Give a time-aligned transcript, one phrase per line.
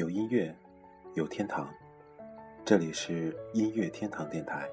[0.00, 0.50] 有音乐，
[1.12, 1.70] 有天堂。
[2.64, 4.66] 这里是音乐天堂电台，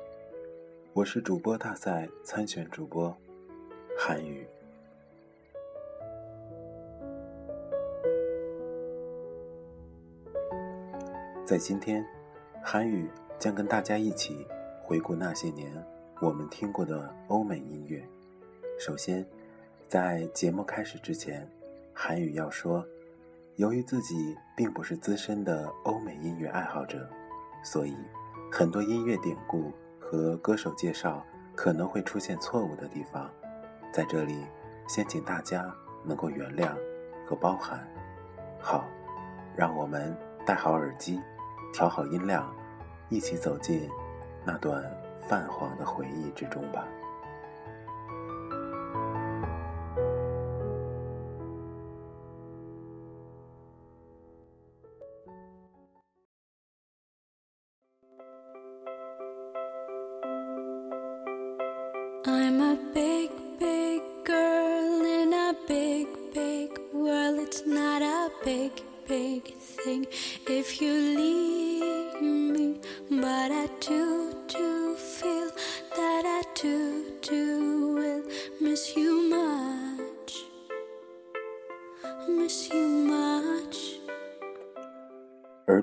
[0.94, 3.14] 我是主播大赛参选主播
[4.00, 4.48] 韩语。
[11.46, 12.08] 在今天，
[12.64, 14.48] 韩语将跟大家一起
[14.82, 15.70] 回顾那些年
[16.22, 18.02] 我们听过的欧美音乐。
[18.80, 19.28] 首先，
[19.90, 21.46] 在节目开始之前，
[21.94, 22.88] 韩语要说。
[23.58, 27.10] 由于自己并不是资深的欧美音乐爱好者，
[27.64, 27.98] 所以
[28.52, 31.26] 很多音乐典故和歌手介绍
[31.56, 33.28] 可能会出现错误的地方，
[33.92, 34.46] 在这里
[34.88, 36.70] 先请大家能够原谅
[37.26, 37.84] 和包涵。
[38.60, 38.86] 好，
[39.56, 40.16] 让我们
[40.46, 41.20] 戴好耳机，
[41.74, 42.56] 调好音量，
[43.10, 43.90] 一起走进
[44.46, 44.84] 那段
[45.28, 46.88] 泛黄的回忆之中吧。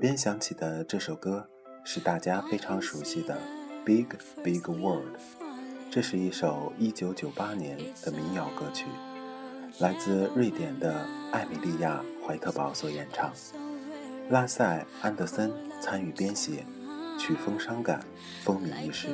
[0.04, 1.48] 边响起的这首歌
[1.82, 3.34] 是大家非常熟悉的
[3.86, 4.04] 《Big
[4.44, 5.16] Big World》。
[5.90, 8.84] 这是一首1998年的民谣歌曲，
[9.78, 13.32] 来自瑞典的艾米莉亚·怀特堡所演唱，
[14.28, 16.66] 拉塞·安德森参与编写，
[17.18, 18.04] 曲风伤感，
[18.42, 19.08] 风靡一时。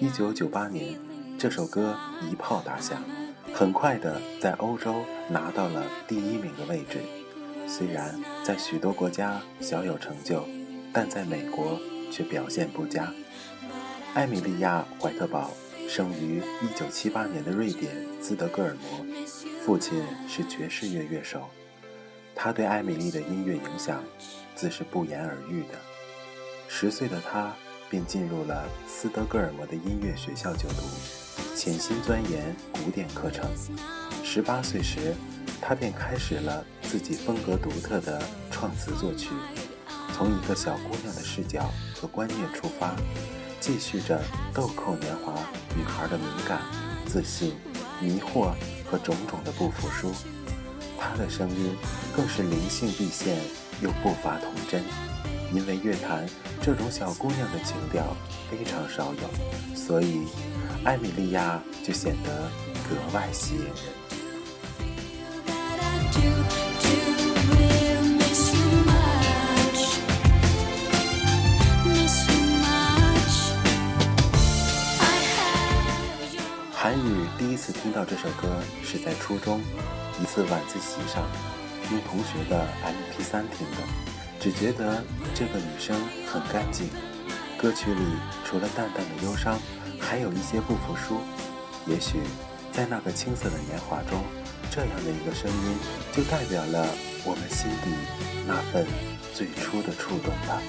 [0.00, 0.98] 1998年，
[1.38, 3.04] 这首歌一炮打响，
[3.52, 7.00] 很快的在欧洲拿到了第一名的位置。
[7.70, 10.44] 虽然在许多国家小有成就，
[10.92, 13.12] 但在美国却表现不佳。
[14.12, 15.52] 艾米莉亚·怀特堡。
[15.88, 16.40] 生于
[16.78, 17.92] 1978年的瑞典
[18.22, 19.04] 斯德哥尔摩，
[19.64, 21.48] 父亲是爵士乐乐手。
[22.32, 24.00] 他对艾米丽的音乐影响
[24.54, 25.74] 自是不言而喻的。
[26.68, 27.52] 十岁的他
[27.88, 30.84] 便进入了斯德哥尔摩的音乐学校就读，
[31.56, 33.50] 潜心钻研古典课程。
[34.22, 35.16] 十八岁时，
[35.60, 39.28] 他便开始了自己风格独特的创词作曲，
[40.14, 42.94] 从一个小姑娘的视角和观念出发。
[43.60, 44.18] 继续着
[44.54, 45.34] 豆蔻年华
[45.76, 46.62] 女孩的敏感、
[47.06, 47.54] 自信、
[48.00, 48.54] 迷惑
[48.90, 50.10] 和种种的不服输，
[50.98, 51.76] 她的声音
[52.16, 53.36] 更是灵性毕现
[53.82, 54.82] 又不乏童真。
[55.52, 56.26] 因为乐坛
[56.62, 58.16] 这种小姑娘的情调
[58.50, 60.22] 非常少有，所以
[60.82, 62.50] 艾米莉亚就显得
[62.88, 63.99] 格外吸引人。
[76.72, 78.48] 韩语第一次听到这首歌
[78.82, 79.60] 是在初中
[80.20, 81.22] 一次晚自习上，
[81.92, 83.76] 用同学的 MP3 听的，
[84.40, 85.04] 只觉得
[85.34, 85.94] 这个女生
[86.26, 86.88] 很干净，
[87.58, 88.00] 歌曲里
[88.44, 89.60] 除了淡淡的忧伤，
[90.00, 91.20] 还有一些不服输。
[91.86, 92.18] 也许
[92.72, 94.24] 在那个青涩的年华中，
[94.70, 95.78] 这样的一个声音
[96.12, 96.86] 就代表了
[97.24, 97.90] 我们心底
[98.46, 98.86] 那份
[99.34, 100.62] 最初的触动吧。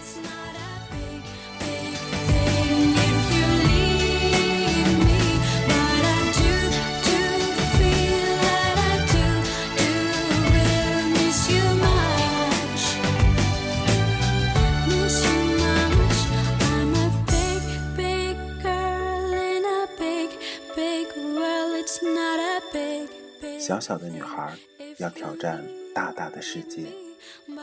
[23.61, 24.57] 小小的女孩
[24.97, 25.63] 要挑战
[25.93, 26.87] 大大的世界，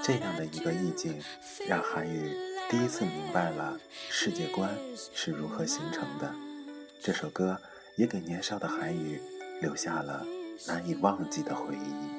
[0.00, 1.20] 这样的一个意境，
[1.66, 2.36] 让韩语
[2.70, 3.76] 第一次明白了
[4.08, 4.70] 世界观
[5.12, 6.32] 是如何形成的。
[7.02, 7.60] 这首歌
[7.96, 9.20] 也给年少的韩语
[9.60, 10.24] 留下了
[10.68, 12.17] 难以忘记的回忆。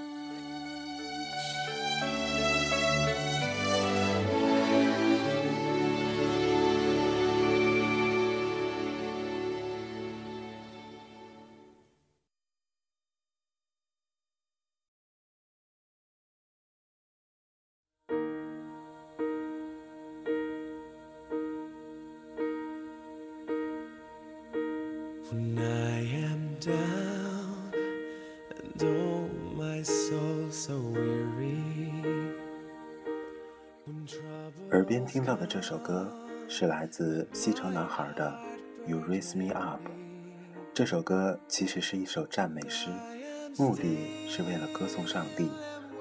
[25.31, 27.71] I am down
[28.49, 32.33] and oh my soul so weary
[34.71, 36.11] 耳边听到的这首歌
[36.47, 38.39] 是来自西城男孩的
[38.89, 39.79] 《You Raise Me Up》。
[40.73, 42.89] 这首歌其实是一首赞美诗，
[43.55, 45.47] 目的是为了歌颂上帝，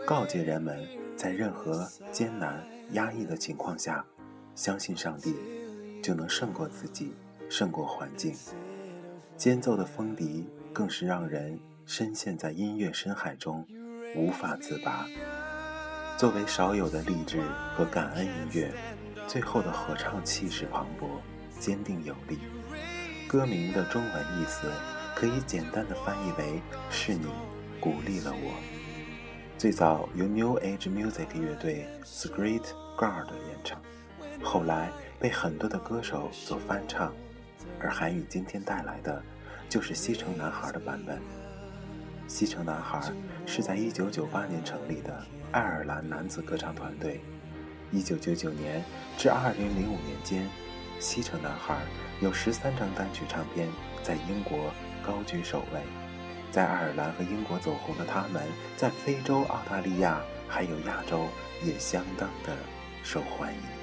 [0.06, 0.78] 告诫人们
[1.16, 4.06] 在任何艰难压抑的情况下，
[4.54, 5.34] 相信上帝，
[6.02, 7.12] 就能胜过自己，
[7.50, 8.34] 胜过环境。
[9.38, 13.64] 间奏的风笛更是让人深陷在音乐深海中，
[14.17, 15.06] 无法自拔。
[16.19, 17.40] 作为少有的励志
[17.73, 18.75] 和感恩音乐，
[19.29, 21.06] 最后的合唱气势磅礴，
[21.56, 22.40] 坚定有力。
[23.29, 24.73] 歌名的中文意思
[25.14, 26.61] 可以简单的翻译为
[26.91, 27.29] “是你
[27.81, 28.52] 鼓励了我”。
[29.56, 32.64] 最早由 New Age Music 乐队 The Great
[32.99, 33.81] Guard 演唱，
[34.43, 37.12] 后来被很多的歌手所翻唱。
[37.81, 39.23] 而韩宇今天带来的，
[39.69, 41.20] 就是西城男孩的版本。
[42.26, 43.00] 西城男孩
[43.47, 45.23] 是在1998年成立的
[45.53, 47.20] 爱尔兰男子歌唱团队。
[47.93, 48.85] 1999年
[49.17, 50.47] 至2005年间，
[51.00, 51.79] 西城男孩
[52.20, 53.67] 有13张单曲唱片
[54.03, 54.70] 在英国
[55.03, 55.81] 高居首位。
[56.50, 58.43] 在爱尔兰和英国走红的他们，
[58.76, 61.26] 在非洲、澳大利亚还有亚洲
[61.62, 62.56] 也相当的
[63.03, 63.77] 受欢迎。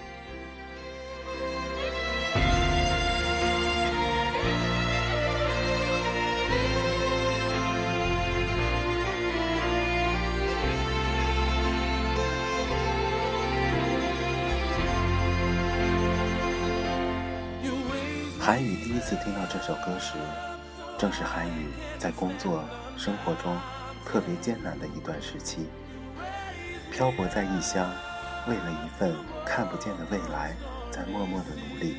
[18.45, 20.13] 韩宇第一次听到这首歌时，
[20.99, 21.65] 正是韩宇
[21.97, 22.63] 在工作
[22.95, 23.57] 生活中
[24.05, 25.65] 特别艰难的一段时期。
[26.91, 27.91] 漂泊在异乡，
[28.47, 30.55] 为了一份看不见的未来，
[30.91, 31.97] 在默默的努力。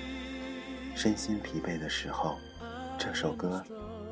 [0.94, 2.36] 身心疲惫的时候，
[2.96, 3.60] 这首歌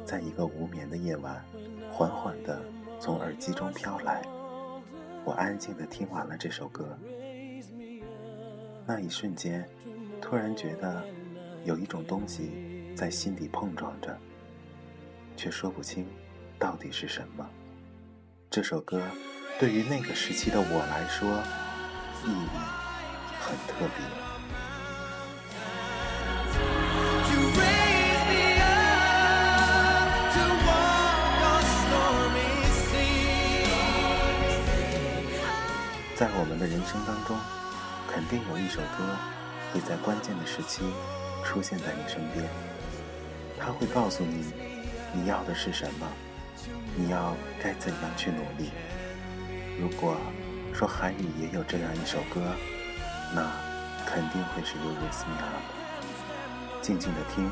[0.04, 1.40] 在一个无眠的夜晚，
[1.88, 2.60] 缓缓地
[2.98, 4.22] 从耳机中飘来。
[5.24, 6.98] 我安静地听完了这首歌，
[8.84, 9.64] 那一瞬间，
[10.20, 11.00] 突然觉得。
[11.64, 12.50] 有一种东西
[12.94, 14.14] 在心底碰撞着，
[15.34, 16.06] 却说不清
[16.58, 17.48] 到底是什么。
[18.50, 19.00] 这首歌
[19.58, 21.26] 对于那个时期的我来说，
[22.26, 22.48] 意义
[23.40, 24.04] 很特别。
[36.14, 37.36] 在我们的人生当中，
[38.06, 39.16] 肯定有一首歌
[39.72, 40.84] 会在关键的时期。
[41.44, 42.44] 出现在你身边，
[43.60, 44.52] 他会告诉你
[45.12, 46.06] 你要的是什么，
[46.96, 48.70] 你要该怎样去努力。
[49.78, 50.16] 如果
[50.72, 52.40] 说韩语也有这样一首歌，
[53.32, 53.48] 那
[54.04, 56.80] 肯定会是《You Raise Me Up》。
[56.82, 57.50] 静静的听，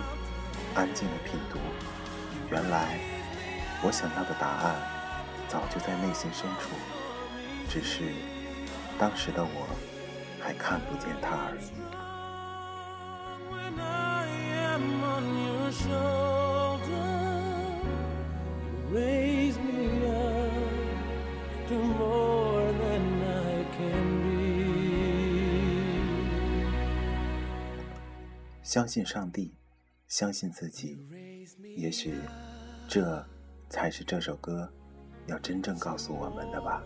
[0.75, 1.59] 安静的品读，
[2.50, 2.99] 原来
[3.83, 4.75] 我想要的答案
[5.49, 6.71] 早就在内心深处，
[7.69, 8.12] 只是
[8.99, 9.69] 当时的我
[10.41, 12.01] 还看不见它而已。
[28.73, 29.55] 相信上帝，
[30.09, 30.97] 相信自己，
[31.77, 32.15] 也许
[32.89, 33.23] 这
[33.69, 34.67] 才是这首歌
[35.27, 36.83] 要真正告诉我们的吧。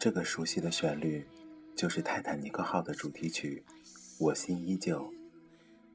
[0.00, 1.26] 这个熟悉的旋律，
[1.76, 3.62] 就是泰坦尼克号的主题曲
[4.18, 5.04] 《我心依旧》。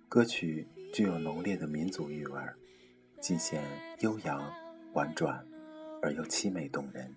[0.07, 2.39] 歌曲具有浓烈的民族韵味，
[3.19, 3.63] 尽显
[4.01, 4.47] 悠扬、
[4.93, 5.43] 婉转
[6.03, 7.15] 而又凄美动人。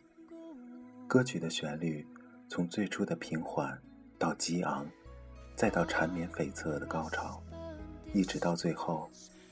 [1.06, 2.06] 歌曲的旋律
[2.48, 3.78] 从最初的平缓
[4.18, 4.86] 到激昂，
[5.54, 7.42] 再到缠绵悱恻的高潮，
[8.14, 9.10] 一直到最后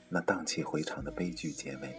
[0.09, 1.95] 那荡气回肠的悲剧结尾。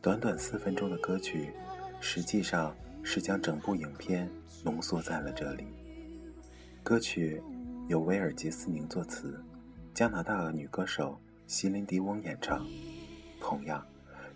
[0.00, 1.52] 短短四分钟的歌曲，
[2.00, 2.74] 实际上。
[3.02, 4.30] 是将整部影片
[4.64, 5.66] 浓缩在了这里。
[6.82, 7.42] 歌曲
[7.88, 9.42] 由威尔杰斯宁作词，
[9.94, 12.66] 加拿大女歌手席琳迪翁演唱。
[13.40, 13.84] 同样，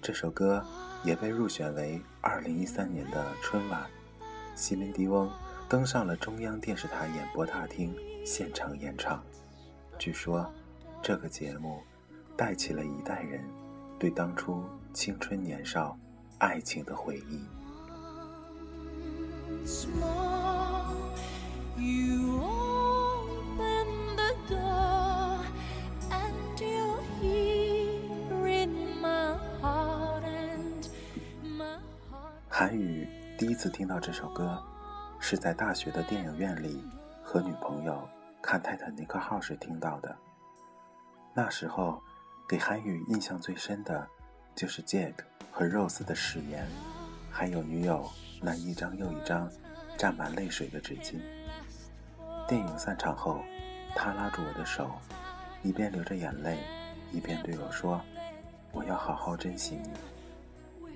[0.03, 0.65] 这首歌
[1.05, 3.87] 也被入选为2013年的春晚。
[4.55, 5.31] 席琳迪翁
[5.69, 7.95] 登上了中央电视台演播大厅
[8.25, 9.23] 现场演唱。
[9.99, 10.53] 据说，
[11.03, 11.81] 这个节目
[12.37, 13.43] 带起了一代人
[13.99, 15.99] 对当初青春年少、
[16.39, 17.41] 爱情的回忆。
[32.49, 34.57] 韩宇第一次听到这首歌，
[35.19, 36.85] 是在大学的电影院里
[37.21, 38.09] 和女朋友
[38.41, 40.17] 看《泰坦尼克号》时听到的。
[41.35, 42.01] 那时候，
[42.49, 44.07] 给韩宇印象最深的，
[44.55, 45.15] 就是 Jack
[45.51, 46.65] 和 Rose 的誓言，
[47.39, 49.47] 还有女友那一张又一张
[49.99, 51.21] 沾满泪水的纸巾。
[52.49, 53.43] 电影散场后，
[53.95, 54.91] 他拉住我的手，
[55.63, 56.57] 一边流着眼泪，
[57.13, 58.01] 一边对我说
[58.73, 60.89] ：“我要好好珍惜你。”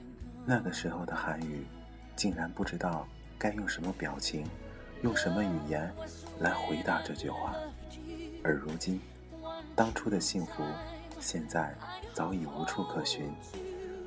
[0.47, 1.67] 那个时候的韩语，
[2.17, 3.07] 竟然不知道
[3.39, 4.47] 该用什么表情，
[5.03, 5.93] 用什么语言
[6.39, 7.55] 来回答这句话。
[8.43, 8.99] 而如今，
[9.77, 10.65] 当初的幸福，
[11.21, 11.75] 现在
[12.15, 13.27] 早已无处可寻；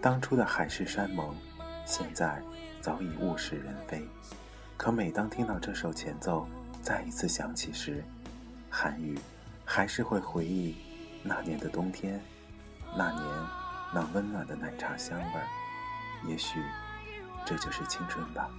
[0.02, 1.36] 当初的海誓山盟，
[1.86, 2.42] 现在
[2.82, 4.08] 早已物是人非。
[4.78, 6.48] 可每当听到这首前奏，
[6.82, 8.04] 再一次响起时，
[8.70, 9.18] 韩语
[9.64, 10.76] 还是会回忆
[11.22, 12.20] 那年的冬天，
[12.98, 13.24] 那年
[13.94, 15.48] 那温暖的奶茶香味儿。
[16.28, 16.60] 也许
[17.46, 18.50] 这就是青春吧。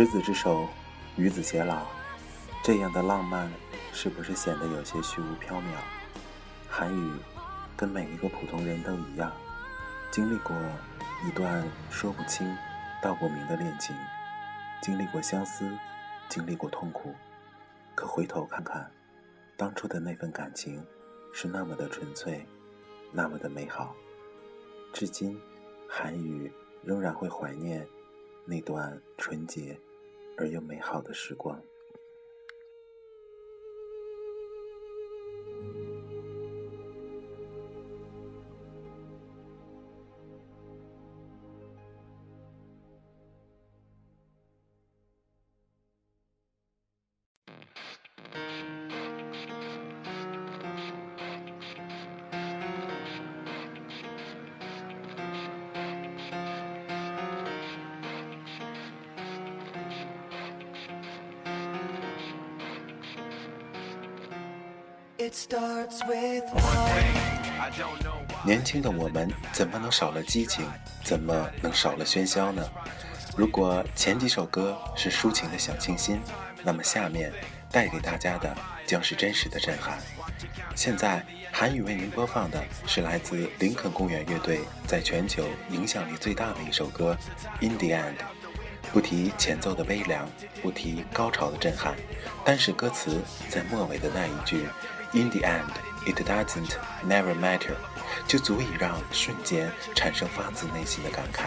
[0.00, 0.66] 执子之手，
[1.16, 1.84] 与子偕老，
[2.64, 3.52] 这样的浪漫
[3.92, 5.62] 是不是显得有些虚无缥缈？
[6.70, 7.12] 韩语
[7.76, 9.30] 跟每一个普通人都一样，
[10.10, 10.56] 经历过
[11.28, 12.56] 一段说不清
[13.02, 13.94] 道不明的恋情，
[14.80, 15.70] 经历过相思，
[16.30, 17.14] 经历过痛苦。
[17.94, 18.90] 可回头看看，
[19.54, 20.82] 当初的那份感情
[21.30, 22.46] 是那么的纯粹，
[23.12, 23.94] 那么的美好。
[24.94, 25.38] 至今，
[25.86, 26.50] 韩语
[26.82, 27.86] 仍然会怀念
[28.46, 29.78] 那段纯洁。
[30.40, 31.62] 而又美好的时光。
[68.42, 70.64] 年轻的我们怎么能少了激情？
[71.04, 72.62] 怎么能少了喧嚣呢？
[73.36, 76.20] 如果前几首歌是抒情的小清新，
[76.62, 77.32] 那么下面
[77.70, 78.56] 带给大家的
[78.86, 79.98] 将是真实的震撼。
[80.74, 87.16] 现在韩语为您播放的是来自林肯公园乐队在全球影响力最大的一首歌
[87.66, 88.14] 《In the End》。
[88.92, 90.28] 不提前奏的微凉，
[90.62, 91.94] 不提高潮的震撼，
[92.44, 94.66] 单是歌词在末尾的那一句。
[95.12, 95.64] In the end,
[96.06, 96.76] it doesn't
[97.06, 97.74] never matter，
[98.26, 101.44] 就足以让瞬间产生发自内心的感慨。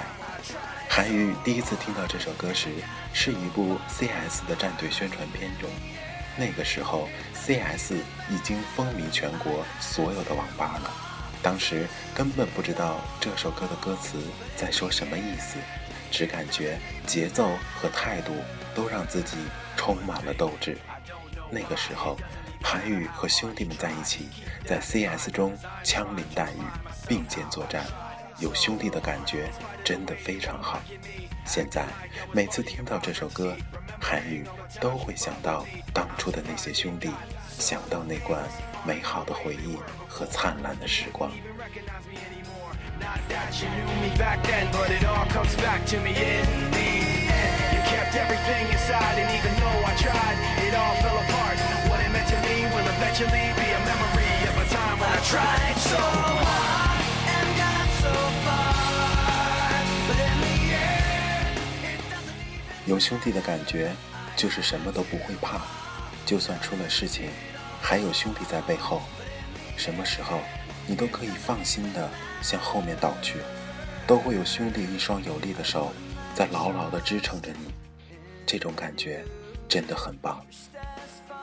[0.90, 2.70] 韩愈第一次听到这首歌时，
[3.14, 5.70] 是一部 CS 的战队宣传片中。
[6.38, 7.94] 那个时候，CS
[8.30, 10.92] 已经风靡全国所有的网吧了。
[11.42, 14.18] 当时根本不知道这首歌的歌词
[14.56, 15.58] 在说什么意思，
[16.12, 18.34] 只感觉节奏和态度
[18.76, 19.38] 都让自己
[19.76, 20.78] 充满了斗志。
[21.50, 22.18] 那个时候。
[22.64, 24.30] 韩宇和兄弟们在一起，
[24.66, 26.62] 在 CS 中枪林弹雨，
[27.08, 27.84] 并肩作战，
[28.40, 29.52] 有兄弟的感觉
[29.84, 30.80] 真的非常好。
[31.46, 31.86] 现在
[32.32, 33.56] 每次听到这首歌，
[34.02, 34.46] 韩宇
[34.80, 37.12] 都会想到当初的那些兄弟，
[37.60, 38.42] 想到那段
[38.88, 39.78] 美好的回忆
[40.08, 41.30] 和灿烂的时光。
[53.14, 58.74] Eventually be a memory of a time when I tried so hard and got so far,
[60.08, 62.00] but in the end.
[62.88, 63.92] 有兄弟的感觉，
[64.36, 65.62] 就是什么都不会怕，
[66.26, 67.30] 就算出了事情，
[67.80, 69.04] 还有兄弟在背后，
[69.78, 70.40] 什么时候
[70.88, 72.10] 你都可以放心的
[72.42, 73.38] 向后面倒去，
[74.08, 75.94] 都会有兄弟一双有力的手
[76.34, 77.72] 在牢牢的支撑着你。
[78.44, 79.24] 这种感觉
[79.70, 80.44] 真的很棒。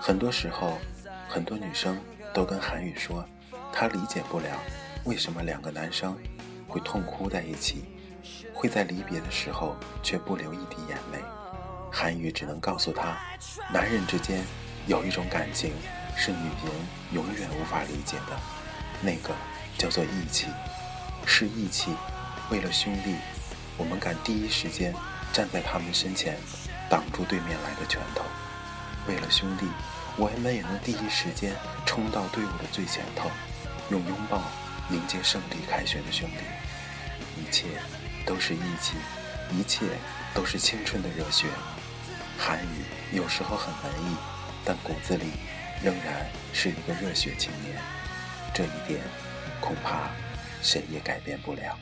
[0.01, 0.79] 很多时候，
[1.33, 1.97] 很多女生
[2.35, 3.25] 都跟韩宇说，
[3.73, 4.49] 她理解不了
[5.05, 6.19] 为什么两个男生
[6.67, 7.85] 会痛哭在一起，
[8.53, 11.21] 会在离别的时候却不流一滴眼泪。
[11.89, 13.17] 韩宇只能告诉她，
[13.73, 14.43] 男人之间
[14.89, 15.73] 有一种感情
[16.17, 16.73] 是女人
[17.13, 18.37] 永远无法理解的，
[19.01, 19.33] 那个
[19.79, 20.49] 叫做义气，
[21.25, 21.93] 是义气。
[22.51, 23.15] 为了兄弟，
[23.77, 24.93] 我们敢第一时间
[25.33, 26.37] 站在他们身前。
[26.91, 28.25] 挡住对面来的拳头，
[29.07, 29.65] 为了兄弟，
[30.17, 31.55] 我们也能第一时间
[31.87, 33.31] 冲到队伍的最前头，
[33.91, 34.43] 用拥抱
[34.91, 37.41] 迎接胜利凯旋的兄弟。
[37.41, 37.67] 一切
[38.27, 38.97] 都是义气，
[39.51, 39.87] 一切
[40.35, 41.47] 都是青春的热血。
[42.39, 42.85] 韩语
[43.17, 44.17] 有时候很文艺，
[44.65, 45.27] 但骨子里
[45.83, 47.77] 仍然是一个热血青年。
[48.53, 49.01] 这一点，
[49.61, 50.11] 恐怕
[50.63, 51.79] 谁也改变不了。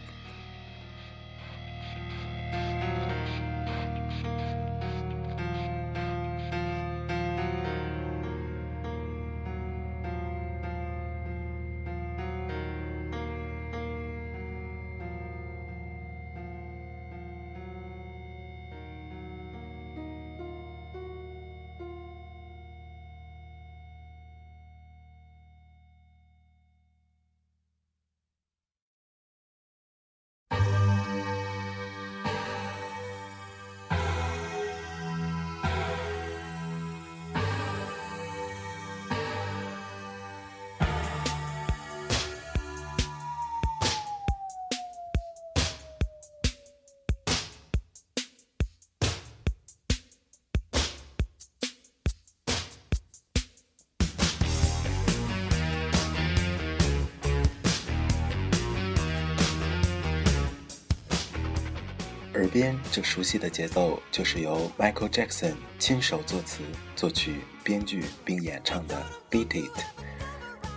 [62.38, 66.62] 耳边这熟悉的节奏，就是由 Michael Jackson 亲手作词、
[66.94, 69.76] 作曲、编剧并演唱的《Beat It》。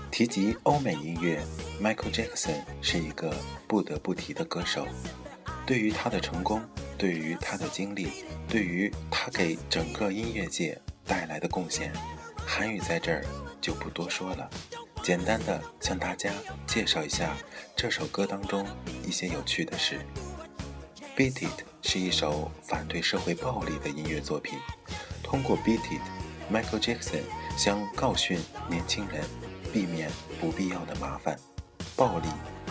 [0.10, 1.40] 提及欧美音乐
[1.80, 3.32] ，Michael Jackson 是一个
[3.68, 4.88] 不得不提的歌手。
[5.64, 6.64] 对于他的成功，
[6.98, 8.10] 对于他的经历，
[8.50, 11.94] 对于他给整个音乐界带来的贡献，
[12.44, 13.24] 韩语在这儿
[13.62, 14.50] 就不多说了，
[15.04, 16.34] 简单的向大家
[16.66, 17.38] 介绍一下
[17.76, 18.66] 这首歌当中
[19.06, 20.00] 一些有趣的事。
[21.16, 24.58] Beat It 是一首反对社会暴力的音乐作品。
[25.22, 27.24] 通过 Beat It，Michael Jackson
[27.58, 29.26] 想告训年轻人，
[29.74, 31.38] 避免不必要的麻烦。
[31.98, 32.28] 暴力、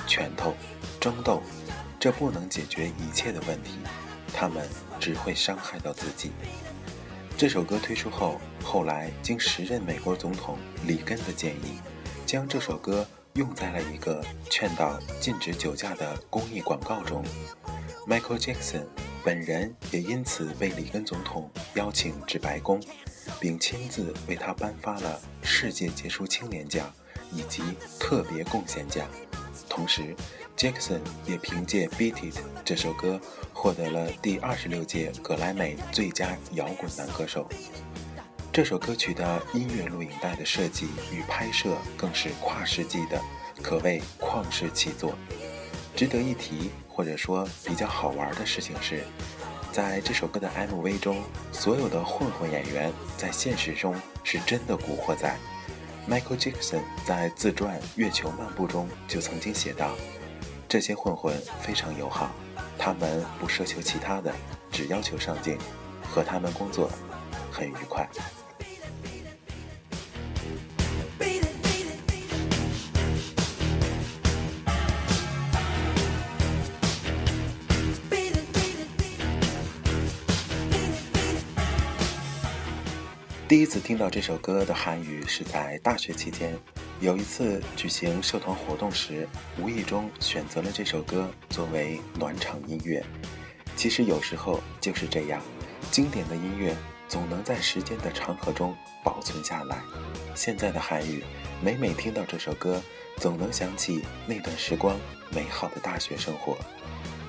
[0.07, 0.55] 拳头、
[0.98, 1.42] 争斗，
[1.98, 3.79] 这不能解决一切的问题，
[4.33, 4.66] 他们
[4.98, 6.33] 只会伤害到自己。
[7.37, 11.79] 这首歌推出后，后来经时任美国总统里根的建议，
[12.24, 17.22] 将这首歌用在了一个劝导禁止酒驾的公益广告中。
[18.07, 18.87] Michael Jackson
[19.23, 22.81] 本人也因此被里根总统邀请至白宫，
[23.39, 26.93] 并亲自为他颁发了世界杰出青年奖
[27.31, 27.63] 以及
[27.99, 29.07] 特别贡献奖。
[29.69, 30.17] 同时
[30.57, 33.21] ，Jackson 也凭借《Beat It》这首歌
[33.53, 37.47] 获得了第二十六届格莱美最佳摇滚男歌手。
[38.53, 43.21] 这首歌曲的音乐录影带的设计与拍摄更是跨世纪的，
[43.63, 45.15] 可谓旷世奇作。
[46.01, 46.71] 值得一提。
[46.89, 49.03] 或者说比较好玩的事情是，
[49.73, 55.35] 在这首歌的 MV 中，所有的混混演员在现实中是真的古惑仔。
[56.07, 59.93] Michael Jackson 在自传《月球漫步》中就曾经写道
[60.69, 62.31] ：“这些混混非常友好，
[62.79, 64.35] 他们不奢求其他的，
[64.71, 65.57] 只要求上镜，
[66.03, 66.91] 和他们工作
[67.51, 68.07] 很愉快。”
[83.51, 86.57] 第一次听到这首歌的韩语是在大学期间，
[87.01, 93.05] 有一次举行社团活动时，无意中选择了这首歌作为暖场音乐。
[93.75, 95.43] 其实有时候就是这样，
[95.91, 96.77] 经典的音乐
[97.09, 99.81] 总能在时间的长河中保存下来。
[100.33, 101.25] 现在的韩语，
[101.61, 102.81] 每每听到这首歌，
[103.17, 104.97] 总能想起那段时光
[105.29, 106.57] 美好的大学生活。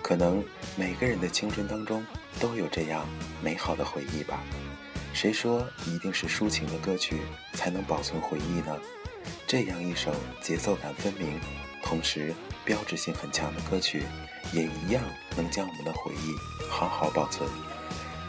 [0.04, 0.44] 可能
[0.76, 2.06] 每个人的青春当中
[2.40, 3.08] 都有这样
[3.42, 4.44] 美好的回忆吧。
[5.14, 7.22] 谁说一定是抒情的歌曲
[7.54, 8.78] 才能保存回忆呢？
[9.46, 11.40] 这样一首节奏感分明，
[11.84, 12.34] 同时
[12.66, 14.04] 标志性很强的歌曲，
[14.54, 15.04] 也一样
[15.36, 17.48] 能将我们的回忆好好保存。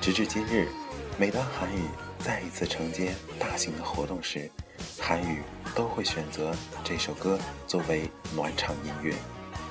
[0.00, 0.68] 直至今日，
[1.16, 1.82] 每当韩语
[2.18, 4.50] 再一次承接大型的活动时，
[5.00, 5.42] 韩语
[5.74, 9.14] 都会选择这首歌作为暖场音乐。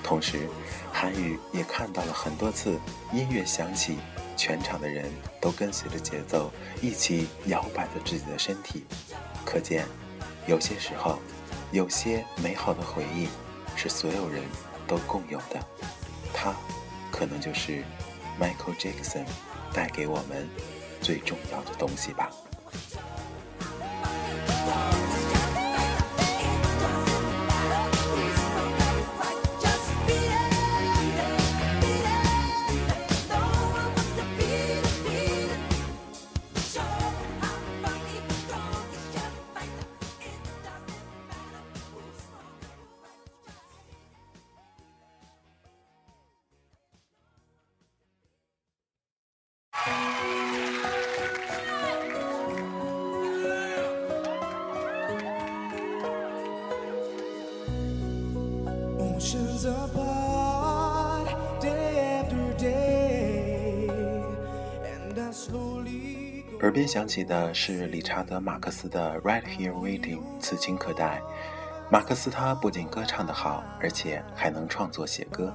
[0.01, 0.47] 同时，
[0.91, 2.79] 韩语也看到了很多次
[3.13, 3.97] 音乐响起，
[4.35, 5.05] 全场的人
[5.39, 8.85] 都跟随着节奏一起摇摆着自己的身体。
[9.45, 9.85] 可见，
[10.47, 11.19] 有些时候，
[11.71, 13.27] 有些美好的回忆
[13.75, 14.43] 是所有人
[14.87, 15.59] 都共有的。
[16.33, 16.53] 它，
[17.11, 17.83] 可能就是
[18.39, 19.25] Michael Jackson。
[19.73, 20.49] 带给我们
[21.01, 22.29] 最重要的东西吧。
[66.71, 71.21] 耳边响起的是理查德·马克思的《Right Here Waiting》，此情可待。
[71.89, 75.53] 马克思他不仅歌唱得好，而且还能创作写歌。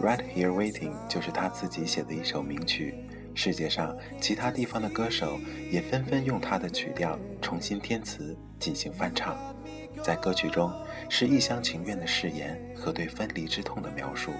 [0.04, 2.96] 《Right Here Waiting》就是他自己写的一首名曲。
[3.36, 5.38] 世界上其他地方的歌手
[5.70, 9.36] 也纷纷用他的曲调重新填词进行翻唱。
[10.02, 10.72] 在歌曲中，
[11.08, 14.32] 是一厢情愿的誓言和对分离之痛的描述。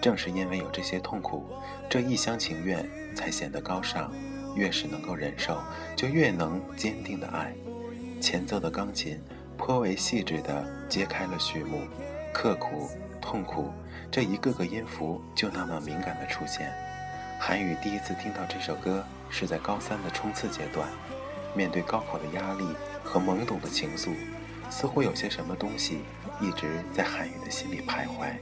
[0.00, 1.46] 正是因为有这些痛苦，
[1.88, 4.12] 这一厢情愿才显得高尚。
[4.54, 5.60] 越是能够忍受，
[5.96, 7.52] 就越能坚定的爱。
[8.20, 9.20] 前奏的钢琴
[9.56, 11.82] 颇为细致地揭开了序幕，
[12.32, 13.70] 刻苦、痛苦
[14.10, 16.72] 这一个个音符就那么敏感地出现。
[17.40, 20.88] 韩宇第一次听到这首歌是在高三的冲刺阶段，
[21.54, 22.64] 面对高考的压力
[23.02, 24.10] 和懵懂的情愫，
[24.70, 26.02] 似乎有些什么东西
[26.40, 28.34] 一直在韩宇的心里徘徊。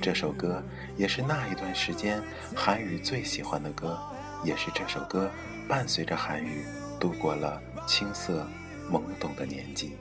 [0.00, 0.62] 这首歌
[0.96, 2.22] 也是那一段时间
[2.54, 3.98] 韩宇最喜欢的歌。
[4.44, 5.28] 也是这首歌
[5.68, 6.64] 伴随着韩愈
[6.98, 8.46] 度过了青涩
[8.90, 9.92] 懵懂的年纪。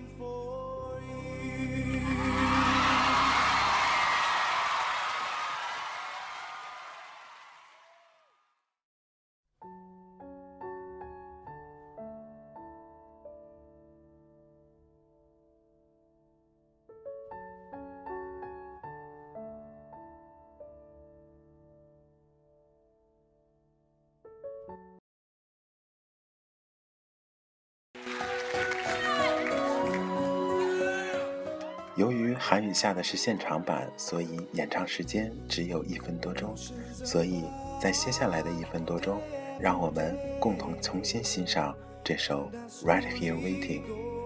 [32.77, 36.55] 下的是现场版，所以演唱时间只有一分多钟。
[36.93, 37.43] 所以
[37.81, 39.19] 在接下来的一分多钟，
[39.59, 42.51] 让我们共同重新欣赏这首
[42.85, 43.81] 《Right Here Waiting》，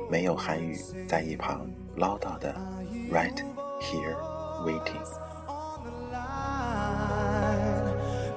[0.10, 2.54] 没有韩语在一旁唠叨的
[3.10, 3.42] 《Right
[3.80, 4.18] Here
[4.66, 5.02] Waiting》。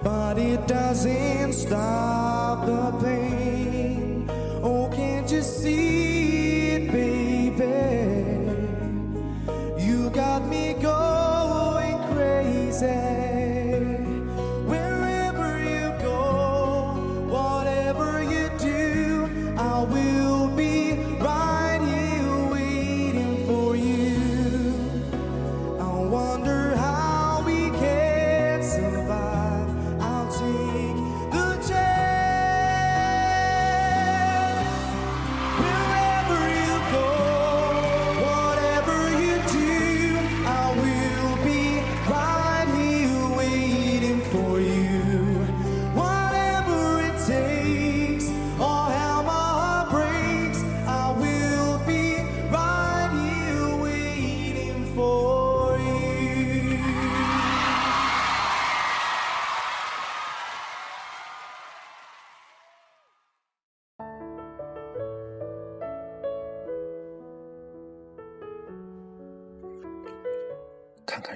[0.05, 4.29] But it doesn't stop the pain.
[4.62, 5.84] Oh, can't you see?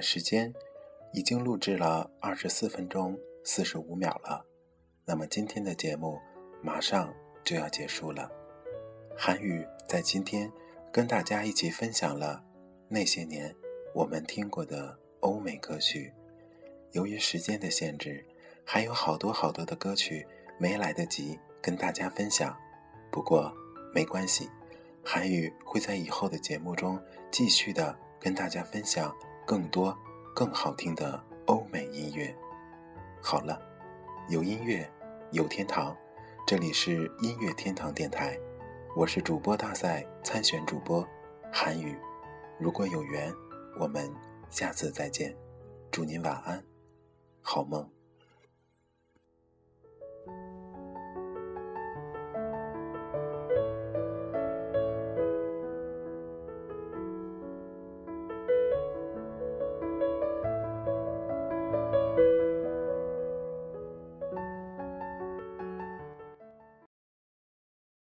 [0.01, 0.53] 时间，
[1.13, 4.45] 已经录制了二十四分钟四十五秒了。
[5.05, 6.19] 那么今天的节目
[6.61, 8.29] 马上就要结束了。
[9.17, 10.51] 韩语在今天
[10.91, 12.43] 跟大家一起分享了
[12.87, 13.55] 那些年
[13.93, 16.13] 我们听过的欧美歌曲。
[16.91, 18.25] 由于时间的限制，
[18.63, 20.25] 还有好多好多的歌曲
[20.57, 22.55] 没来得及跟大家分享。
[23.11, 23.51] 不过
[23.93, 24.49] 没关系，
[25.03, 26.99] 韩语会在以后的节目中
[27.31, 29.15] 继续的跟大家分享。
[29.49, 29.97] 更多
[30.35, 32.31] 更好听的欧美音乐。
[33.19, 33.59] 好了，
[34.27, 34.87] 有音乐，
[35.31, 35.97] 有天堂。
[36.45, 38.39] 这里是音乐天堂电台，
[38.95, 41.03] 我是主播大赛参选主播
[41.51, 41.97] 韩宇。
[42.59, 43.33] 如果有缘，
[43.79, 44.07] 我们
[44.51, 45.35] 下次再见。
[45.89, 46.63] 祝您晚安，
[47.41, 47.89] 好梦。